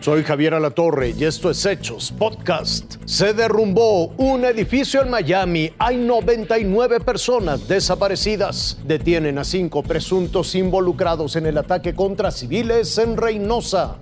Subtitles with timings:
[0.00, 2.96] Soy Javier Alatorre y esto es Hechos Podcast.
[3.04, 5.72] Se derrumbó un edificio en Miami.
[5.78, 8.78] Hay 99 personas desaparecidas.
[8.86, 13.98] Detienen a cinco presuntos involucrados en el ataque contra civiles en Reynosa.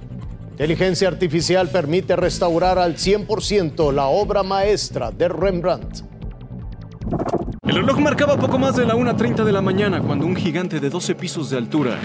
[0.53, 6.05] Inteligencia artificial permite restaurar al 100% la obra maestra de Rembrandt.
[7.65, 10.91] El reloj marcaba poco más de la 1.30 de la mañana cuando un gigante de
[10.91, 11.99] 12 pisos de altura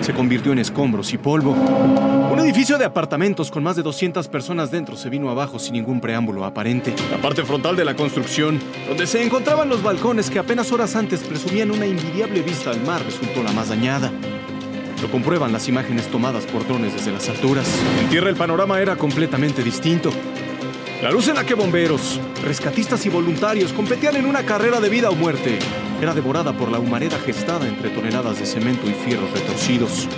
[0.00, 1.52] se convirtió en escombros y polvo.
[1.52, 6.00] Un edificio de apartamentos con más de 200 personas dentro se vino abajo sin ningún
[6.00, 6.94] preámbulo aparente.
[7.10, 11.20] La parte frontal de la construcción, donde se encontraban los balcones que apenas horas antes
[11.20, 14.10] presumían una envidiable vista al mar, resultó la más dañada.
[15.02, 17.66] Lo comprueban las imágenes tomadas por drones desde las alturas.
[18.00, 20.10] En tierra el panorama era completamente distinto.
[21.02, 25.08] La luz en la que bomberos, rescatistas y voluntarios competían en una carrera de vida
[25.08, 25.58] o muerte
[26.00, 30.08] era devorada por la humareda gestada entre toneladas de cemento y fierros retorcidos.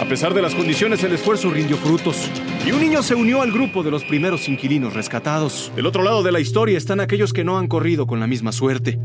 [0.00, 2.28] A pesar de las condiciones, el esfuerzo rindió frutos
[2.66, 5.70] y un niño se unió al grupo de los primeros inquilinos rescatados.
[5.76, 8.52] Del otro lado de la historia están aquellos que no han corrido con la misma
[8.52, 8.98] suerte.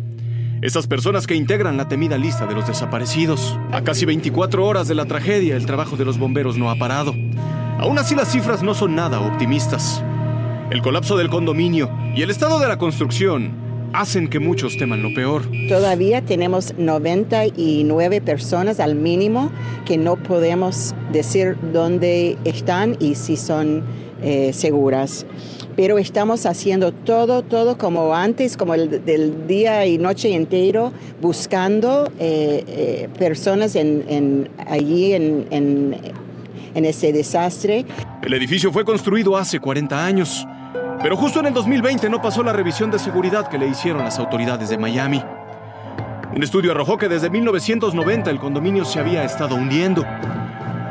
[0.62, 3.60] Esas personas que integran la temida lista de los desaparecidos.
[3.72, 7.14] A casi 24 horas de la tragedia, el trabajo de los bomberos no ha parado.
[7.80, 10.04] Aún así, las cifras no son nada optimistas.
[10.72, 13.67] El colapso del condominio y el estado de la construcción
[13.98, 15.44] hacen que muchos teman lo peor.
[15.68, 19.52] Todavía tenemos 99 personas al mínimo
[19.86, 23.84] que no podemos decir dónde están y si son
[24.22, 25.26] eh, seguras.
[25.76, 32.12] Pero estamos haciendo todo, todo como antes, como el del día y noche entero, buscando
[32.20, 37.86] eh, eh, personas en, allí en, en ese desastre.
[38.24, 40.48] El edificio fue construido hace 40 años.
[41.02, 44.18] Pero justo en el 2020 no pasó la revisión de seguridad que le hicieron las
[44.18, 45.24] autoridades de Miami.
[46.36, 50.04] Un estudio arrojó que desde 1990 el condominio se había estado hundiendo.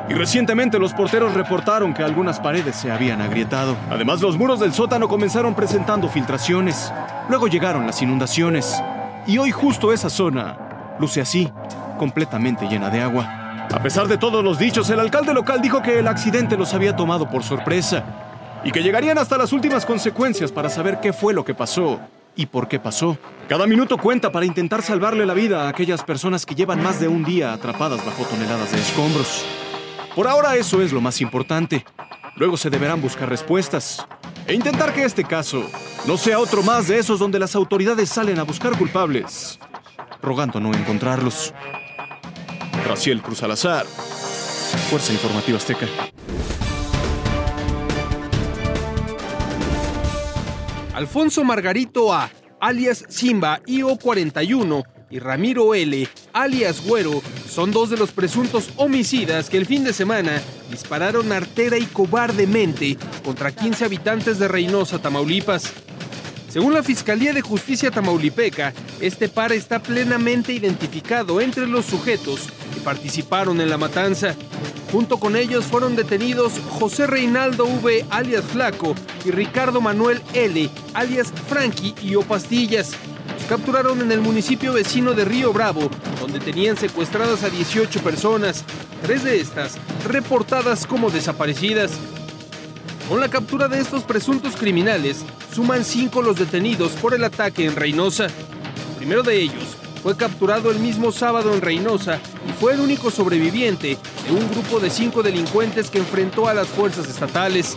[0.08, 3.76] Y recientemente los porteros reportaron que algunas paredes se habían agrietado.
[3.90, 6.92] Además, los muros del sótano comenzaron presentando filtraciones.
[7.28, 8.80] Luego llegaron las inundaciones.
[9.26, 11.52] Y hoy justo esa zona luce así,
[11.98, 13.66] completamente llena de agua.
[13.74, 16.94] A pesar de todos los dichos, el alcalde local dijo que el accidente los había
[16.94, 18.04] tomado por sorpresa
[18.66, 22.00] y que llegarían hasta las últimas consecuencias para saber qué fue lo que pasó
[22.34, 23.16] y por qué pasó.
[23.48, 27.06] Cada minuto cuenta para intentar salvarle la vida a aquellas personas que llevan más de
[27.06, 29.44] un día atrapadas bajo toneladas de escombros.
[30.16, 31.84] Por ahora eso es lo más importante.
[32.34, 34.04] Luego se deberán buscar respuestas
[34.48, 35.62] e intentar que este caso
[36.04, 39.60] no sea otro más de esos donde las autoridades salen a buscar culpables,
[40.20, 41.54] rogando no encontrarlos.
[42.84, 43.86] Raciel Cruz Alazar,
[44.90, 45.86] Fuerza Informativa Azteca.
[50.96, 58.12] Alfonso Margarito A, alias Simba IO41, y Ramiro L., alias Güero, son dos de los
[58.12, 60.40] presuntos homicidas que el fin de semana
[60.70, 65.70] dispararon artera y cobardemente contra 15 habitantes de Reynosa, Tamaulipas.
[66.48, 72.80] Según la Fiscalía de Justicia Tamaulipeca, este par está plenamente identificado entre los sujetos que
[72.80, 74.34] participaron en la matanza.
[74.92, 81.32] Junto con ellos fueron detenidos José Reinaldo V, alias Flaco, y Ricardo Manuel L, alias
[81.48, 82.92] Frankie y O Pastillas.
[83.34, 88.64] Los capturaron en el municipio vecino de Río Bravo, donde tenían secuestradas a 18 personas,
[89.02, 89.76] tres de estas
[90.06, 91.92] reportadas como desaparecidas.
[93.08, 97.76] Con la captura de estos presuntos criminales, suman cinco los detenidos por el ataque en
[97.76, 98.26] Reynosa.
[98.26, 103.10] El primero de ellos fue capturado el mismo sábado en Reynosa y fue el único
[103.10, 107.76] sobreviviente de un grupo de cinco delincuentes que enfrentó a las fuerzas estatales.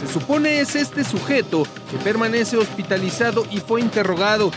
[0.00, 4.50] Se supone es este sujeto que permanece hospitalizado y fue interrogado.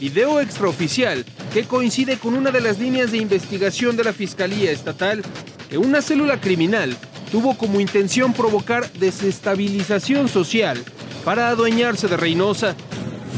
[0.00, 5.22] Video extraoficial que coincide con una de las líneas de investigación de la Fiscalía Estatal,
[5.70, 6.96] que una célula criminal
[7.30, 10.82] tuvo como intención provocar desestabilización social
[11.24, 12.74] para adueñarse de Reynosa.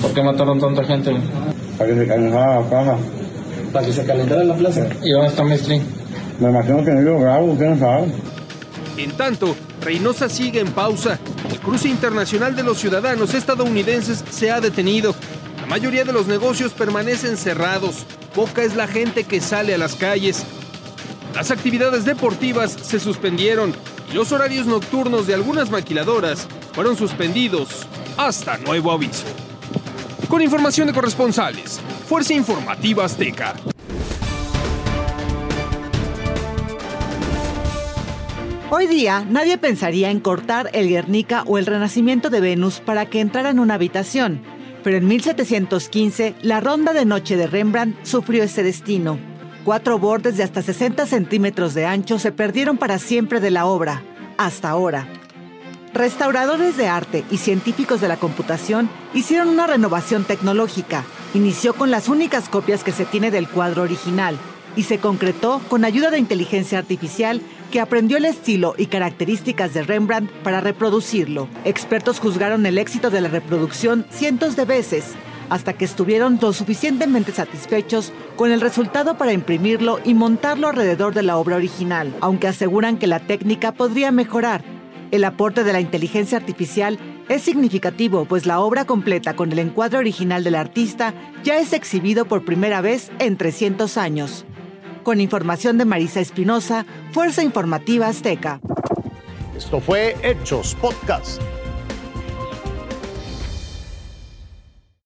[0.03, 1.17] ¿Por qué mataron tanta gente?
[1.79, 2.97] Para que se calentara la plaza.
[3.73, 4.89] Para que se calentara la plaza.
[5.03, 5.81] ¿Y dónde está Mestri?
[6.41, 8.13] Me imagino que no lo grabo, quién sabe.
[8.97, 11.19] En tanto, Reynosa sigue en pausa.
[11.51, 15.15] El cruce internacional de los ciudadanos estadounidenses se ha detenido.
[15.61, 18.05] La mayoría de los negocios permanecen cerrados.
[18.35, 20.45] Poca es la gente que sale a las calles.
[21.35, 23.73] Las actividades deportivas se suspendieron
[24.11, 27.87] y los horarios nocturnos de algunas maquiladoras fueron suspendidos
[28.17, 29.25] hasta nuevo aviso.
[30.29, 33.55] Con información de corresponsales, Fuerza Informativa Azteca.
[38.71, 43.21] Hoy día nadie pensaría en cortar el Guernica o el renacimiento de Venus para que
[43.21, 44.43] entrara en una habitación,
[44.85, 49.19] pero en 1715 la ronda de noche de Rembrandt sufrió ese destino
[49.69, 54.03] cuatro bordes de hasta 60 centímetros de ancho se perdieron para siempre de la obra,
[54.39, 55.07] hasta ahora.
[55.95, 61.05] Restauradores de arte y científicos de la computación hicieron una renovación tecnológica.
[61.33, 64.37] Inició con las únicas copias que se tiene del cuadro original
[64.77, 67.41] y se concretó con ayuda de inteligencia artificial
[67.73, 71.49] que aprendió el estilo y características de Rembrandt para reproducirlo.
[71.65, 75.15] Expertos juzgaron el éxito de la reproducción cientos de veces
[75.49, 81.23] hasta que estuvieron lo suficientemente satisfechos con el resultado para imprimirlo y montarlo alrededor de
[81.23, 84.78] la obra original, aunque aseguran que la técnica podría mejorar.
[85.11, 89.99] El aporte de la inteligencia artificial es significativo, pues la obra completa con el encuadre
[89.99, 94.45] original del artista ya es exhibido por primera vez en 300 años.
[95.05, 98.61] Con información de Marisa Espinosa, Fuerza Informativa Azteca.
[99.57, 101.41] Esto fue Hechos Podcast.